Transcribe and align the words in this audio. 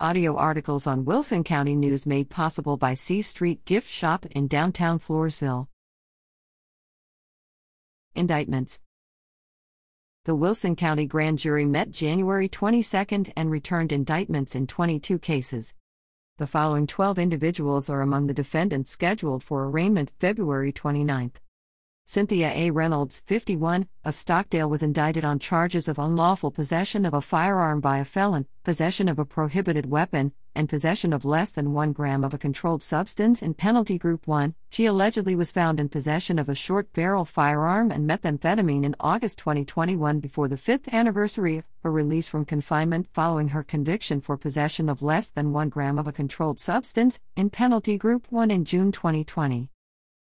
Audio 0.00 0.34
articles 0.34 0.88
on 0.88 1.04
Wilson 1.04 1.44
County 1.44 1.76
News 1.76 2.04
made 2.04 2.28
possible 2.28 2.76
by 2.76 2.94
C 2.94 3.22
Street 3.22 3.64
Gift 3.64 3.88
Shop 3.88 4.26
in 4.26 4.48
downtown 4.48 4.98
Floresville. 4.98 5.68
Indictments 8.16 8.80
The 10.24 10.34
Wilson 10.34 10.74
County 10.74 11.06
Grand 11.06 11.38
Jury 11.38 11.64
met 11.64 11.92
January 11.92 12.48
22 12.48 13.26
and 13.36 13.52
returned 13.52 13.92
indictments 13.92 14.56
in 14.56 14.66
22 14.66 15.20
cases. 15.20 15.76
The 16.38 16.48
following 16.48 16.88
12 16.88 17.16
individuals 17.20 17.88
are 17.88 18.00
among 18.00 18.26
the 18.26 18.34
defendants 18.34 18.90
scheduled 18.90 19.44
for 19.44 19.64
arraignment 19.64 20.10
February 20.18 20.72
29. 20.72 21.30
Cynthia 22.14 22.52
A. 22.54 22.70
Reynolds, 22.70 23.24
51, 23.26 23.88
of 24.04 24.14
Stockdale 24.14 24.70
was 24.70 24.84
indicted 24.84 25.24
on 25.24 25.40
charges 25.40 25.88
of 25.88 25.98
unlawful 25.98 26.52
possession 26.52 27.04
of 27.04 27.12
a 27.12 27.20
firearm 27.20 27.80
by 27.80 27.98
a 27.98 28.04
felon, 28.04 28.46
possession 28.62 29.08
of 29.08 29.18
a 29.18 29.24
prohibited 29.24 29.86
weapon, 29.86 30.32
and 30.54 30.68
possession 30.68 31.12
of 31.12 31.24
less 31.24 31.50
than 31.50 31.72
1 31.72 31.92
gram 31.92 32.22
of 32.22 32.32
a 32.32 32.38
controlled 32.38 32.84
substance 32.84 33.42
in 33.42 33.54
Penalty 33.54 33.98
Group 33.98 34.28
1. 34.28 34.54
She 34.70 34.86
allegedly 34.86 35.34
was 35.34 35.50
found 35.50 35.80
in 35.80 35.88
possession 35.88 36.38
of 36.38 36.48
a 36.48 36.54
short 36.54 36.92
barrel 36.92 37.24
firearm 37.24 37.90
and 37.90 38.08
methamphetamine 38.08 38.84
in 38.84 38.94
August 39.00 39.38
2021 39.38 40.20
before 40.20 40.46
the 40.46 40.56
fifth 40.56 40.92
anniversary 40.94 41.56
of 41.56 41.64
her 41.82 41.90
release 41.90 42.28
from 42.28 42.44
confinement 42.44 43.08
following 43.12 43.48
her 43.48 43.64
conviction 43.64 44.20
for 44.20 44.36
possession 44.36 44.88
of 44.88 45.02
less 45.02 45.30
than 45.30 45.52
1 45.52 45.68
gram 45.70 45.98
of 45.98 46.06
a 46.06 46.12
controlled 46.12 46.60
substance 46.60 47.18
in 47.34 47.50
Penalty 47.50 47.98
Group 47.98 48.26
1 48.30 48.52
in 48.52 48.64
June 48.64 48.92
2020. 48.92 49.70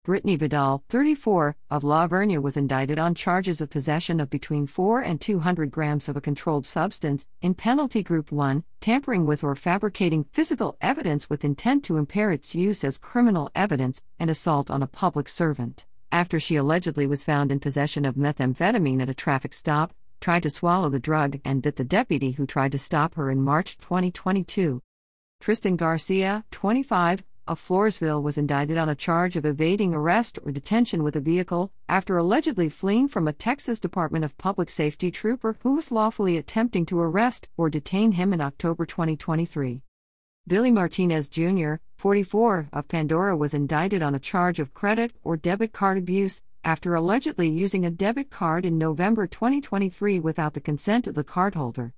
Brittany 0.06 0.36
Vidal, 0.36 0.84
34, 0.90 1.56
of 1.72 1.84
La 1.84 2.08
Vernia 2.08 2.40
was 2.40 2.56
indicted 2.56 3.00
on 3.00 3.16
charges 3.16 3.60
of 3.60 3.72
possession 3.72 4.20
of 4.20 4.30
between 4.30 4.68
4 4.68 5.02
and 5.02 5.20
200 5.20 5.72
grams 5.72 6.08
of 6.08 6.16
a 6.16 6.22
controlled 6.22 6.68
substance 6.68 7.26
in 7.42 7.56
Penalty 7.56 8.04
Group 8.04 8.32
1, 8.32 8.64
tampering 8.82 9.26
with 9.26 9.44
or 9.44 9.56
fabricating 9.56 10.26
physical 10.26 10.78
evidence 10.80 11.28
with 11.28 11.44
intent 11.44 11.84
to 11.86 11.98
impair 11.98 12.30
its 12.30 12.54
use 12.54 12.84
as 12.84 13.00
criminal 13.00 13.50
evidence, 13.56 14.04
and 14.20 14.30
assault 14.30 14.70
on 14.70 14.84
a 14.84 14.88
public 14.88 15.28
servant. 15.28 15.88
After 16.12 16.40
she 16.40 16.56
allegedly 16.56 17.08
was 17.08 17.24
found 17.24 17.52
in 17.52 17.60
possession 17.60 18.06
of 18.06 18.14
methamphetamine 18.14 19.02
at 19.02 19.10
a 19.10 19.16
traffic 19.16 19.56
stop, 19.56 19.92
tried 20.22 20.44
to 20.44 20.52
swallow 20.52 20.90
the 20.92 21.00
drug, 21.00 21.40
and 21.44 21.64
bit 21.64 21.78
the 21.78 21.84
deputy 21.84 22.34
who 22.34 22.46
tried 22.46 22.74
to 22.74 22.78
stop 22.78 23.16
her 23.16 23.32
in 23.32 23.42
March 23.42 23.80
2022. 23.80 24.84
Tristan 25.42 25.76
Garcia, 25.76 26.46
25, 26.52 27.24
of 27.48 27.60
Floresville 27.60 28.24
was 28.24 28.38
indicted 28.38 28.78
on 28.78 28.90
a 28.90 28.96
charge 28.96 29.36
of 29.36 29.46
evading 29.46 29.94
arrest 29.94 30.40
or 30.44 30.52
detention 30.52 31.04
with 31.04 31.16
a 31.16 31.20
vehicle 31.20 31.72
after 31.88 32.18
allegedly 32.18 32.70
fleeing 32.70 33.08
from 33.08 33.28
a 33.28 33.34
Texas 33.34 33.80
Department 33.80 34.26
of 34.26 34.38
Public 34.38 34.70
Safety 34.70 35.12
trooper 35.12 35.58
who 35.62 35.76
was 35.76 35.92
lawfully 35.92 36.38
attempting 36.38 36.86
to 36.88 37.00
arrest 37.00 37.48
or 37.56 37.70
detain 37.70 38.14
him 38.14 38.34
in 38.34 38.42
October 38.42 38.86
2023. 38.86 39.82
Billy 40.48 40.72
Martinez 40.72 41.30
Jr., 41.30 41.76
44, 41.98 42.70
of 42.74 42.88
Pandora 42.88 43.36
was 43.36 43.54
indicted 43.54 44.02
on 44.02 44.16
a 44.16 44.20
charge 44.20 44.60
of 44.60 44.74
credit 44.74 45.14
or 45.24 45.38
debit 45.38 45.74
card 45.74 45.98
abuse 45.98 46.44
after 46.64 46.96
allegedly 46.96 47.48
using 47.48 47.86
a 47.86 47.92
debit 47.92 48.32
card 48.32 48.66
in 48.66 48.78
November 48.78 49.28
2023 49.28 50.20
without 50.20 50.54
the 50.54 50.62
consent 50.62 51.06
of 51.06 51.14
the 51.14 51.24
cardholder. 51.24 51.94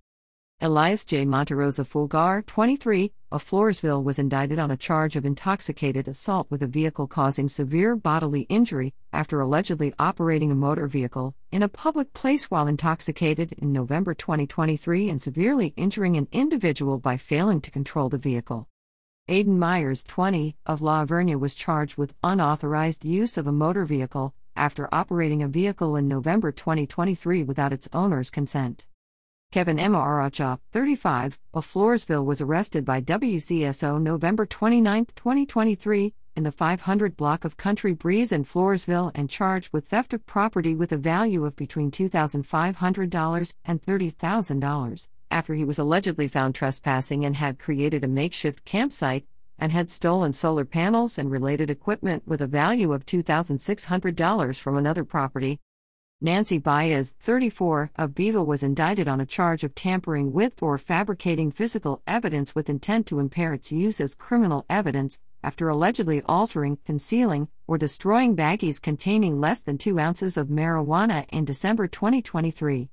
Elias 0.60 1.06
J. 1.06 1.24
Monterosa 1.24 1.86
Fulgar, 1.86 2.44
23, 2.48 3.12
of 3.32 3.44
Floresville 3.44 4.04
was 4.04 4.18
indicted 4.18 4.58
on 4.58 4.72
a 4.72 4.78
charge 4.78 5.16
of 5.16 5.24
intoxicated 5.24 6.08
assault 6.08 6.50
with 6.50 6.64
a 6.64 6.68
vehicle 6.68 7.06
causing 7.06 7.48
severe 7.48 7.96
bodily 7.96 8.42
injury 8.50 8.96
after 9.14 9.40
allegedly 9.40 9.94
operating 10.00 10.50
a 10.50 10.56
motor 10.56 10.88
vehicle 10.88 11.36
in 11.52 11.62
a 11.62 11.70
public 11.70 12.12
place 12.14 12.50
while 12.50 12.66
intoxicated 12.66 13.54
in 13.60 13.72
November 13.72 14.16
2023 14.16 15.12
and 15.12 15.22
severely 15.22 15.76
injuring 15.78 16.18
an 16.18 16.28
individual 16.32 16.98
by 16.98 17.18
failing 17.18 17.62
to 17.62 17.70
control 17.70 18.10
the 18.10 18.18
vehicle. 18.18 18.68
Aiden 19.30 19.60
Myers, 19.60 20.04
20, 20.06 20.56
of 20.66 20.82
La 20.82 21.04
was 21.04 21.54
charged 21.54 21.98
with 21.98 22.16
unauthorized 22.24 23.06
use 23.06 23.38
of 23.38 23.46
a 23.46 23.52
motor 23.52 23.86
vehicle 23.86 24.34
after 24.56 24.90
operating 24.92 25.44
a 25.44 25.48
vehicle 25.48 25.96
in 25.96 26.08
November 26.08 26.52
2023 26.52 27.44
without 27.44 27.72
its 27.72 27.88
owner's 27.94 28.32
consent. 28.32 28.88
Kevin 29.50 29.80
M. 29.80 29.94
Aracha, 29.94 30.60
35, 30.74 31.40
of 31.54 31.66
Floresville 31.66 32.26
was 32.26 32.42
arrested 32.42 32.84
by 32.84 33.00
WCSO 33.00 34.00
November 34.00 34.46
29, 34.46 35.06
2023, 35.16 36.14
in 36.36 36.44
the 36.44 36.52
500 36.52 37.16
block 37.16 37.46
of 37.46 37.56
Country 37.56 37.94
Breeze 37.94 38.34
in 38.34 38.44
Floresville 38.44 39.10
and 39.16 39.30
charged 39.30 39.72
with 39.72 39.88
theft 39.88 40.14
of 40.14 40.26
property 40.26 40.76
with 40.76 40.92
a 40.92 40.98
value 40.98 41.46
of 41.46 41.56
between 41.56 41.90
$2,500 41.90 43.54
and 43.64 43.82
$30,000, 43.82 45.08
after 45.32 45.54
he 45.54 45.64
was 45.64 45.80
allegedly 45.80 46.28
found 46.28 46.54
trespassing 46.54 47.24
and 47.24 47.38
had 47.38 47.58
created 47.58 48.04
a 48.04 48.08
makeshift 48.08 48.66
campsite 48.66 49.26
and 49.58 49.72
had 49.72 49.90
stolen 49.90 50.34
solar 50.34 50.66
panels 50.66 51.18
and 51.18 51.32
related 51.32 51.70
equipment 51.70 52.22
with 52.28 52.42
a 52.42 52.48
value 52.48 52.92
of 52.92 53.06
$2,600 53.06 54.60
from 54.60 54.78
another 54.78 55.06
property, 55.06 55.62
Nancy 56.20 56.58
Baez, 56.58 57.14
34, 57.20 57.92
of 57.96 58.16
Beeville 58.16 58.48
was 58.48 58.64
indicted 58.64 59.08
on 59.08 59.22
a 59.22 59.26
charge 59.26 59.64
of 59.64 59.76
tampering 59.76 60.34
with 60.34 60.64
or 60.64 60.76
fabricating 60.80 61.52
physical 61.52 62.02
evidence 62.08 62.56
with 62.56 62.72
intent 62.72 63.06
to 63.06 63.20
impair 63.20 63.54
its 63.54 63.72
use 63.72 64.02
as 64.02 64.16
criminal 64.16 64.66
evidence 64.68 65.20
after 65.44 65.70
allegedly 65.70 66.24
altering, 66.24 66.80
concealing, 66.86 67.50
or 67.68 67.78
destroying 67.78 68.36
baggies 68.36 68.82
containing 68.82 69.40
less 69.40 69.60
than 69.60 69.78
2 69.78 70.00
ounces 70.00 70.38
of 70.38 70.48
marijuana 70.48 71.28
in 71.30 71.46
December 71.46 71.88
2023. 71.88 72.90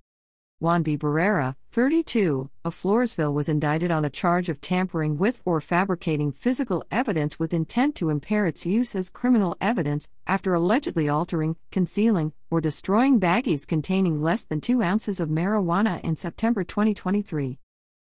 Juan 0.61 0.85
B. 0.85 0.97
Barrera, 0.97 1.57
32, 1.73 2.49
of 2.65 2.75
Floresville 2.75 3.35
was 3.35 3.49
indicted 3.49 3.91
on 3.91 4.05
a 4.05 4.11
charge 4.11 4.49
of 4.49 4.61
tampering 4.61 5.19
with 5.19 5.43
or 5.45 5.61
fabricating 5.61 6.31
physical 6.31 6.85
evidence 6.93 7.41
with 7.41 7.53
intent 7.53 7.97
to 7.97 8.09
impair 8.09 8.47
its 8.47 8.65
use 8.65 8.95
as 8.95 9.11
criminal 9.11 9.57
evidence 9.61 10.09
after 10.29 10.55
allegedly 10.55 11.09
altering, 11.09 11.57
concealing, 11.73 12.33
or 12.51 12.61
destroying 12.61 13.19
baggies 13.19 13.67
containing 13.67 14.23
less 14.23 14.45
than 14.45 14.61
2 14.61 14.81
ounces 14.81 15.19
of 15.19 15.29
marijuana 15.29 16.01
in 16.05 16.15
September 16.15 16.63
2023. 16.63 17.59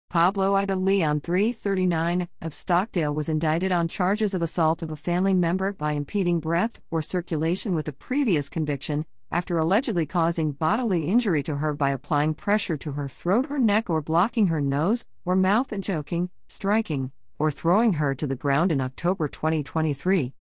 Pablo 0.09 0.53
Ida 0.53 0.75
Leon 0.75 1.21
339 1.21 2.27
of 2.41 2.53
Stockdale 2.53 3.15
was 3.15 3.29
indicted 3.29 3.71
on 3.71 3.87
charges 3.87 4.33
of 4.33 4.41
assault 4.41 4.83
of 4.83 4.91
a 4.91 4.97
family 4.97 5.33
member 5.33 5.71
by 5.71 5.93
impeding 5.93 6.41
breath 6.41 6.81
or 6.91 7.01
circulation 7.01 7.73
with 7.73 7.87
a 7.87 7.93
previous 7.93 8.49
conviction 8.49 9.05
after 9.33 9.57
allegedly 9.57 10.05
causing 10.05 10.51
bodily 10.51 11.07
injury 11.07 11.41
to 11.41 11.55
her 11.55 11.73
by 11.73 11.89
applying 11.89 12.35
pressure 12.35 12.77
to 12.77 12.91
her 12.91 13.07
throat 13.07 13.47
or 13.49 13.57
neck 13.57 13.89
or 13.89 13.99
blocking 13.99 14.45
her 14.45 14.61
nose 14.61 15.07
or 15.25 15.35
mouth 15.35 15.71
and 15.71 15.83
choking, 15.83 16.29
striking, 16.47 17.11
or 17.39 17.49
throwing 17.49 17.93
her 17.93 18.13
to 18.13 18.27
the 18.27 18.35
ground 18.35 18.71
in 18.71 18.79
October 18.79 19.27
2023. 19.27 20.33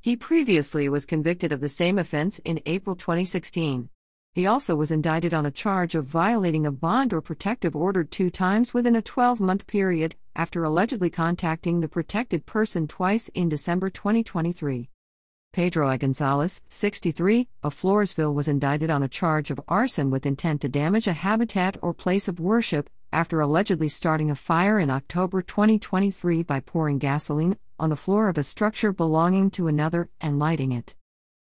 He 0.00 0.16
previously 0.16 0.88
was 0.88 1.04
convicted 1.04 1.52
of 1.52 1.60
the 1.60 1.68
same 1.68 1.98
offense 1.98 2.38
in 2.38 2.62
April 2.64 2.96
2016. 2.96 3.90
He 4.32 4.46
also 4.46 4.76
was 4.76 4.90
indicted 4.90 5.34
on 5.34 5.44
a 5.44 5.50
charge 5.50 5.94
of 5.94 6.06
violating 6.06 6.64
a 6.64 6.72
bond 6.72 7.12
or 7.12 7.20
protective 7.20 7.76
order 7.76 8.02
two 8.02 8.30
times 8.30 8.72
within 8.72 8.96
a 8.96 9.02
12 9.02 9.40
month 9.40 9.66
period 9.66 10.14
after 10.34 10.64
allegedly 10.64 11.10
contacting 11.10 11.80
the 11.80 11.88
protected 11.88 12.46
person 12.46 12.88
twice 12.88 13.28
in 13.34 13.50
December 13.50 13.90
2023. 13.90 14.88
Pedro 15.52 15.88
I. 15.88 15.96
Gonzalez, 15.96 16.60
63, 16.68 17.48
of 17.62 17.74
Floresville 17.74 18.34
was 18.34 18.48
indicted 18.48 18.90
on 18.90 19.02
a 19.02 19.08
charge 19.08 19.50
of 19.50 19.60
arson 19.66 20.10
with 20.10 20.26
intent 20.26 20.60
to 20.60 20.68
damage 20.68 21.06
a 21.06 21.12
habitat 21.12 21.76
or 21.80 21.94
place 21.94 22.28
of 22.28 22.38
worship 22.38 22.90
after 23.12 23.40
allegedly 23.40 23.88
starting 23.88 24.30
a 24.30 24.34
fire 24.34 24.78
in 24.78 24.90
October 24.90 25.40
2023 25.40 26.42
by 26.42 26.60
pouring 26.60 26.98
gasoline 26.98 27.56
on 27.78 27.88
the 27.88 27.96
floor 27.96 28.28
of 28.28 28.36
a 28.36 28.42
structure 28.42 28.92
belonging 28.92 29.50
to 29.50 29.68
another 29.68 30.10
and 30.20 30.38
lighting 30.38 30.70
it. 30.70 30.94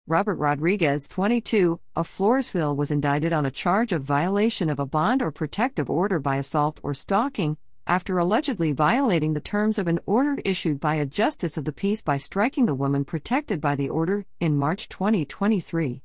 Robert 0.08 0.36
Rodriguez, 0.36 1.08
22, 1.08 1.80
of 1.96 2.08
Floresville 2.08 2.76
was 2.76 2.92
indicted 2.92 3.34
on 3.34 3.46
a 3.46 3.52
charge 3.52 3.92
of 3.92 4.04
violation 4.04 4.70
of 4.70 4.78
a 4.78 4.86
bond 4.86 5.22
or 5.22 5.32
protective 5.32 5.90
order 5.90 6.20
by 6.20 6.36
assault 6.36 6.80
or 6.84 6.94
stalking 6.94 7.58
after 7.88 8.18
allegedly 8.18 8.72
violating 8.72 9.34
the 9.34 9.40
terms 9.40 9.78
of 9.78 9.88
an 9.88 10.00
order 10.08 10.42
issued 10.44 10.80
by 10.80 10.96
a 10.96 11.06
justice 11.06 11.56
of 11.56 11.66
the 11.66 11.72
peace 11.72 12.02
by 12.02 12.18
striking 12.18 12.66
the 12.66 12.74
woman 12.74 13.06
protected 13.06 13.62
by 13.62 13.76
the 13.76 13.90
order 13.90 14.26
in 14.40 14.58
March 14.58 14.90
2023. 14.90 16.02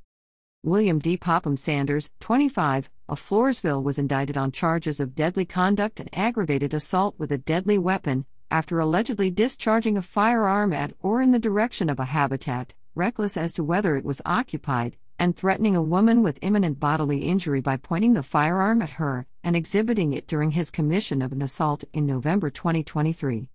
William 0.63 0.99
D. 0.99 1.17
Popham 1.17 1.57
Sanders, 1.57 2.11
25, 2.19 2.91
of 3.09 3.19
Floresville 3.19 3.81
was 3.81 3.97
indicted 3.97 4.37
on 4.37 4.51
charges 4.51 4.99
of 4.99 5.15
deadly 5.15 5.43
conduct 5.43 5.99
and 5.99 6.07
aggravated 6.13 6.71
assault 6.71 7.15
with 7.17 7.31
a 7.31 7.39
deadly 7.39 7.79
weapon 7.79 8.25
after 8.51 8.79
allegedly 8.79 9.31
discharging 9.31 9.97
a 9.97 10.03
firearm 10.03 10.73
at 10.73 10.93
or 11.01 11.19
in 11.19 11.31
the 11.31 11.39
direction 11.39 11.89
of 11.89 11.99
a 11.99 12.05
habitat, 12.05 12.75
reckless 12.93 13.35
as 13.35 13.53
to 13.53 13.63
whether 13.63 13.95
it 13.95 14.05
was 14.05 14.21
occupied, 14.23 14.97
and 15.17 15.35
threatening 15.35 15.75
a 15.75 15.81
woman 15.81 16.21
with 16.21 16.37
imminent 16.43 16.79
bodily 16.79 17.19
injury 17.19 17.61
by 17.61 17.75
pointing 17.75 18.13
the 18.13 18.21
firearm 18.21 18.83
at 18.83 18.91
her 18.91 19.25
and 19.43 19.55
exhibiting 19.55 20.13
it 20.13 20.27
during 20.27 20.51
his 20.51 20.71
commission 20.71 21.21
of 21.21 21.31
an 21.31 21.41
assault 21.41 21.83
in 21.93 22.05
November 22.05 22.49
2023. 22.49 23.50